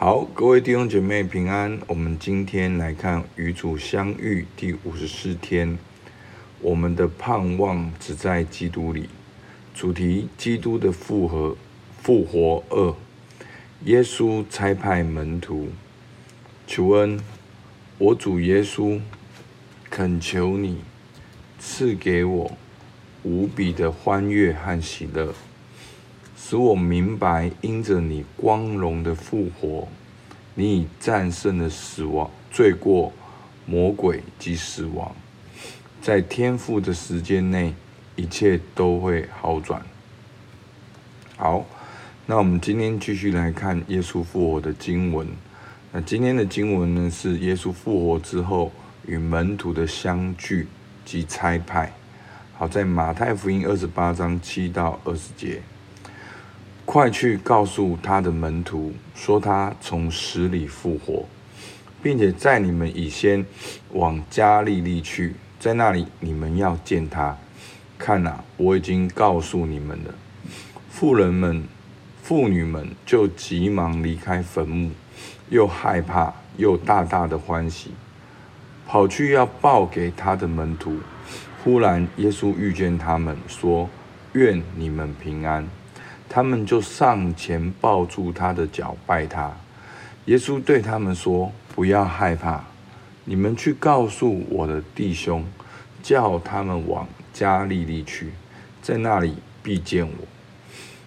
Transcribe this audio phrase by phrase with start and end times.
[0.00, 1.76] 好，各位弟兄姐妹平安。
[1.88, 5.76] 我们今天来看与主相遇第五十四天。
[6.60, 9.08] 我们的盼望只在基督里。
[9.74, 11.56] 主题：基督的复活。
[12.00, 12.94] 复活二。
[13.86, 15.70] 耶稣差派门徒。
[16.64, 17.18] 求恩，
[17.98, 19.00] 我主耶稣，
[19.90, 20.78] 恳求你
[21.58, 22.56] 赐给我
[23.24, 25.34] 无比的欢悦和喜乐。
[26.40, 29.88] 使我明白，因着你光荣的复活，
[30.54, 33.12] 你已战胜了死亡、罪过、
[33.66, 35.14] 魔鬼及死亡。
[36.00, 37.74] 在天父的时间内，
[38.14, 39.82] 一切都会好转。
[41.36, 41.66] 好，
[42.24, 45.26] 那我们今天继续来看耶稣复活的经文。
[45.92, 48.72] 那今天的经文呢，是耶稣复活之后
[49.06, 50.68] 与门徒的相聚
[51.04, 51.92] 及差派。
[52.56, 55.60] 好，在马太福音二十八章七到二十节。
[56.90, 61.26] 快去告诉他的门徒，说他从死里复活，
[62.02, 63.44] 并且在你们以先
[63.92, 67.36] 往加利利去，在那里你们要见他。
[67.98, 70.14] 看哪，我已经告诉你们了。
[70.88, 71.62] 妇人们、
[72.22, 74.90] 妇女们就急忙离开坟墓，
[75.50, 77.90] 又害怕又大大的欢喜，
[78.86, 80.96] 跑去要报给他的门徒。
[81.62, 83.90] 忽然耶稣遇见他们，说
[84.32, 85.68] ：“愿你们平安。”
[86.28, 89.50] 他们就上前抱住他的脚，拜他。
[90.26, 92.62] 耶稣对他们说：“不要害怕，
[93.24, 95.44] 你们去告诉我的弟兄，
[96.02, 98.32] 叫他们往加利利去，
[98.82, 100.26] 在那里必见我。”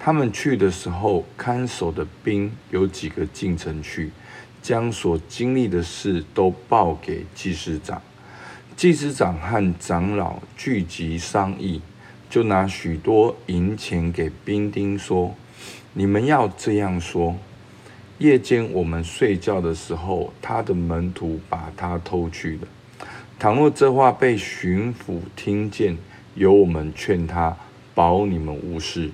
[0.00, 4.10] 他们去的时候，看守的兵有几个进城去，
[4.62, 8.00] 将所经历的事都报给祭司长。
[8.74, 11.82] 祭司长和长老聚集商议。
[12.32, 15.34] 就拿许多银钱给兵丁说
[15.92, 17.36] ：“你们要这样说：
[18.16, 22.60] 夜间我们睡觉的时候，他的门徒把他偷去了。
[23.38, 25.98] 倘若这话被巡抚听见，
[26.34, 27.54] 由我们劝他，
[27.94, 29.10] 保你们无事。”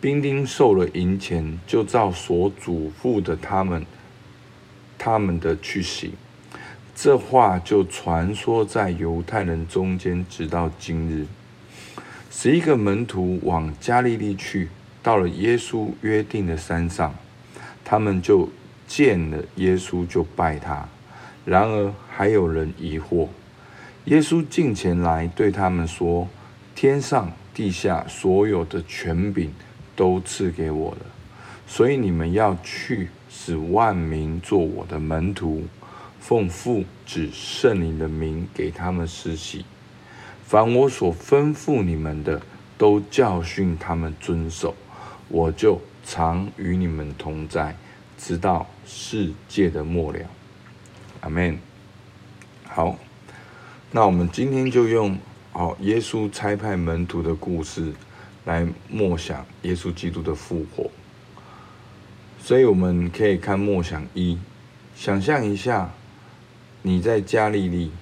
[0.00, 3.86] 兵丁受了银钱，就照所嘱咐的他们
[4.98, 6.14] 他们的去行。
[6.96, 11.26] 这话就传说在犹太人中间，直到今日。
[12.32, 14.68] 十一个门徒往加利利去，
[15.02, 17.12] 到了耶稣约定的山上，
[17.84, 18.48] 他们就
[18.86, 20.88] 见了耶稣，就拜他。
[21.44, 23.26] 然而还有人疑惑。
[24.04, 26.28] 耶稣近前来对他们说
[26.76, 29.52] ：“天上地下所有的权柄
[29.96, 31.06] 都赐给我了，
[31.66, 35.64] 所以你们要去，使万民做我的门徒，
[36.20, 39.64] 奉父子圣灵的名给他们施洗。”
[40.50, 42.42] 凡我所吩咐你们的，
[42.76, 44.74] 都教训他们遵守，
[45.28, 47.76] 我就常与你们同在，
[48.18, 50.18] 直到世界的末了。
[51.20, 51.56] 阿门。
[52.64, 52.98] 好，
[53.92, 55.16] 那我们今天就用
[55.52, 57.92] 哦耶稣差派门徒的故事
[58.44, 60.90] 来默想耶稣基督的复活。
[62.42, 64.36] 所以我们可以看默想一，
[64.96, 65.92] 想象一下
[66.82, 67.92] 你在加利利。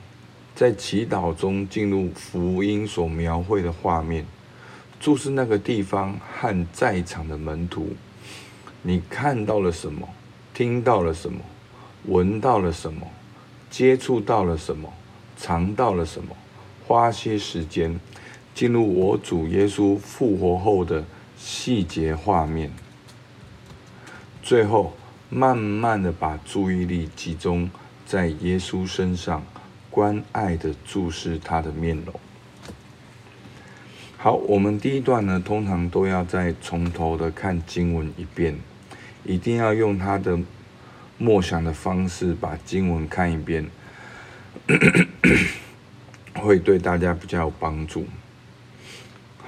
[0.58, 4.26] 在祈祷中进入福音所描绘的画面，
[4.98, 7.90] 注视那个地方和在场的门徒，
[8.82, 10.08] 你看到了什么？
[10.52, 11.38] 听到了什么？
[12.06, 13.06] 闻到了什么？
[13.70, 14.92] 接触到了什么？
[15.36, 16.34] 尝到了什么？
[16.84, 18.00] 花些时间
[18.52, 21.04] 进入我主耶稣复活后的
[21.36, 22.72] 细节画面，
[24.42, 24.92] 最后
[25.30, 27.70] 慢慢的把注意力集中
[28.04, 29.40] 在耶稣身上。
[29.98, 32.14] 关爱的注视他的面容。
[34.16, 38.56] 好，我们第一段呢，通常都要再从头的看经文一遍，
[39.24, 40.38] 一定要用他的
[41.18, 43.68] 默想的方式把经文看一遍，
[46.32, 48.06] 会对大家比较有帮助。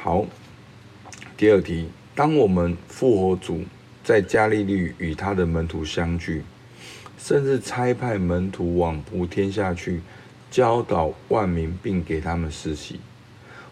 [0.03, 0.27] 好，
[1.37, 3.63] 第二题，当我们复活主
[4.03, 6.43] 在加利利与他的门徒相聚，
[7.17, 10.01] 甚至差派门徒往普天下去。
[10.51, 13.01] 教导万民，并给他们施洗。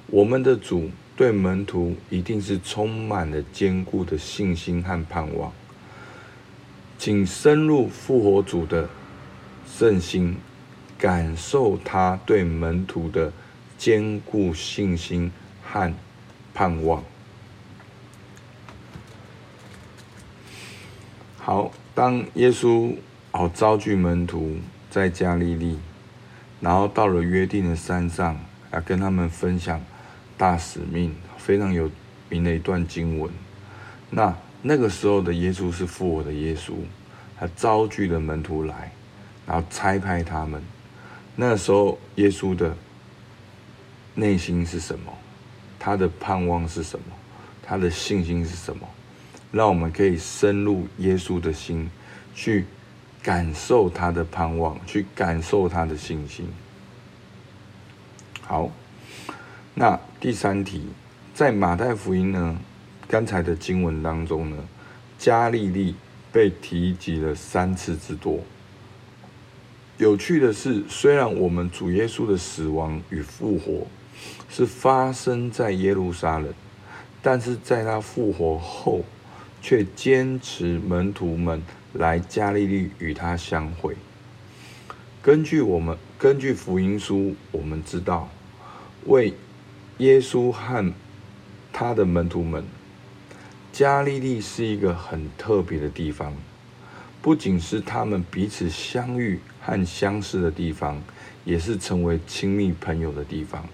[0.07, 5.53] 我们的主对门徒一定是充满了坚固的信心和盼望。
[6.97, 8.89] 请深入复活主的
[9.67, 10.37] 圣心，
[10.97, 13.33] 感受他对门徒的
[13.77, 15.31] 坚固信心
[15.63, 15.93] 和
[16.55, 17.05] 盼望。
[21.39, 22.95] 好，当耶稣
[23.31, 24.57] 好召聚门徒
[24.91, 25.79] 在加利利。
[26.61, 28.39] 然后到了约定的山上，
[28.73, 29.81] 要跟他们分享
[30.37, 31.91] 大使命，非常有
[32.29, 33.31] 名的一段经文。
[34.11, 36.73] 那那个时候的耶稣是复活的耶稣，
[37.39, 38.93] 他召聚了门徒来，
[39.47, 40.63] 然后差派他们。
[41.37, 42.77] 那时候，耶稣的
[44.15, 45.13] 内心是什么？
[45.79, 47.05] 他的盼望是什么？
[47.63, 48.89] 他的信心是什么？
[49.53, 51.89] 让我们可以深入耶稣的心，
[52.35, 52.65] 去
[53.29, 56.49] 感受他的盼望，去感受他的信心。
[58.41, 58.71] 好，
[59.75, 60.87] 那第三题，
[61.35, 62.59] 在马太福音呢，
[63.07, 64.57] 刚才的经文当中呢，
[65.19, 65.95] 加利利
[66.33, 68.41] 被提及了三次之多。
[69.99, 73.87] 有趣的是，虽然我们主耶稣的死亡与复活
[74.49, 76.51] 是发生在耶路撒冷，
[77.21, 79.05] 但是在他复活后，
[79.61, 83.97] 却坚持门徒们来加利利与他相会。
[85.23, 88.29] 根据我们根据福音书，我们知道，
[89.07, 89.35] 为
[89.99, 90.93] 耶稣和
[91.73, 92.65] 他的门徒们。
[93.71, 96.35] 加利利是一个很特别的地方，
[97.23, 101.01] 不仅是他们彼此相遇和相识的地方，
[101.45, 103.69] 也是成为亲密朋友的地方。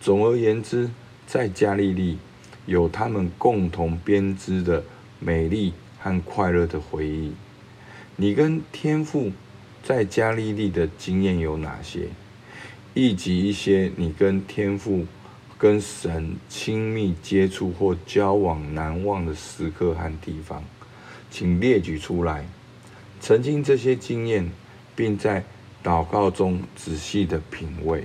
[0.00, 0.88] 总而言之，
[1.26, 2.18] 在加利利
[2.66, 4.84] 有他们共同编织的
[5.18, 5.72] 美丽
[6.04, 7.32] 和快乐的回忆。
[8.16, 9.32] 你跟天父
[9.82, 12.10] 在加利利的经验有哪些？
[12.92, 15.06] 以及一些你跟天父。
[15.56, 20.62] 跟神亲密接触或交往难忘的时刻和地方，
[21.30, 22.44] 请列举出来。
[23.18, 24.50] 曾经这些经验，
[24.94, 25.42] 并在
[25.82, 28.04] 祷告中仔细的品味。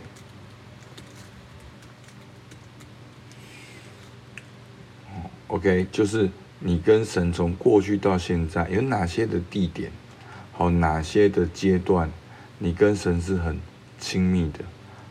[5.47, 9.91] OK，就是你跟神从过去到现在有哪些的地点，
[10.51, 12.11] 好，哪些的阶段，
[12.57, 13.59] 你跟神是很
[13.97, 14.59] 亲密的，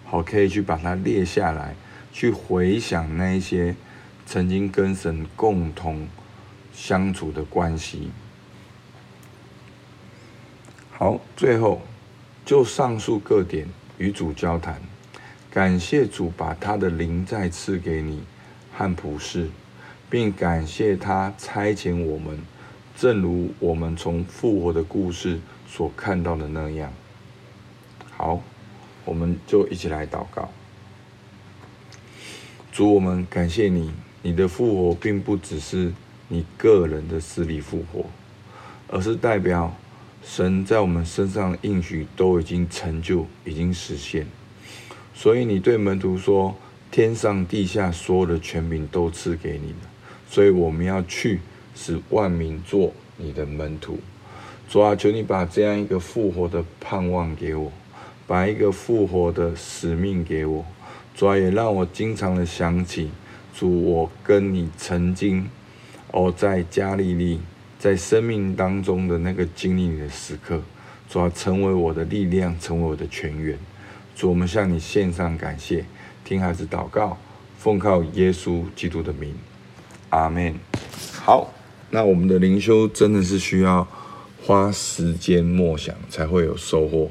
[0.04, 1.74] 好，可以去把它列下来。
[2.10, 3.76] 去回想那一些
[4.26, 6.08] 曾经跟神共同
[6.72, 8.10] 相处的关系。
[10.90, 11.80] 好，最后
[12.44, 13.68] 就上述各点
[13.98, 14.80] 与主交谈，
[15.48, 18.24] 感谢主把他的灵再赐给你
[18.74, 19.48] 和普世，
[20.10, 22.38] 并感谢他差遣我们，
[22.96, 26.92] 正如我们从复活的故事所看到的那样。
[28.16, 28.42] 好，
[29.04, 30.48] 我们就一起来祷告。
[32.72, 35.92] 主，我们感谢你，你的复活并不只是
[36.28, 38.06] 你个人的死里复活，
[38.88, 39.74] 而是代表
[40.22, 44.26] 神在我们身上的应许都已经成就，已经实现。
[45.12, 46.56] 所以你对门徒说
[46.90, 49.90] ：“天上地下所有的权柄都赐给你了。”
[50.28, 51.40] 所以我们要去，
[51.74, 53.98] 使万民做你的门徒。
[54.68, 57.72] 主啊，求你把这样一个复活的盼望给我，
[58.26, 60.64] 把一个复活的使命给我。
[61.14, 63.10] 主啊，也让我经常的想起，
[63.54, 65.48] 主，我跟你曾经，
[66.12, 67.40] 哦，在加利利，
[67.78, 70.60] 在生命当中的那个经历你的时刻，
[71.08, 73.58] 主啊，成为我的力量，成为我的泉源。
[74.14, 75.86] 主，我们向你献上感谢，
[76.24, 77.16] 听孩子祷告，
[77.56, 79.34] 奉靠耶稣基督的名，
[80.10, 80.54] 阿门。
[81.12, 81.52] 好，
[81.90, 83.86] 那我们的灵修真的是需要
[84.42, 87.10] 花时间默想，才会有收获。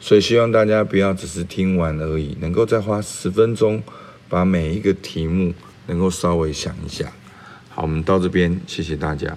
[0.00, 3.82] 所以希望大家不要只是听完而已，能够再花十分钟，
[4.28, 5.52] 把每一个题目
[5.86, 7.12] 能够稍微想一下。
[7.70, 9.36] 好，我们到这边，谢谢大家。